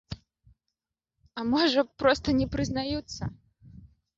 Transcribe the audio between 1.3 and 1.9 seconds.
А можа,